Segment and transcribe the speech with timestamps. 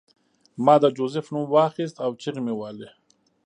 [0.65, 2.89] ما د جوزف نوم واخیست او چیغې مې وهلې